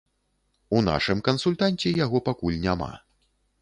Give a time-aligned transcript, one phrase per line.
[0.77, 2.93] У нашым кансультанце яго пакуль няма.